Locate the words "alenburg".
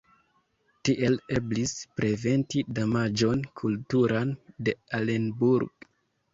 5.03-5.91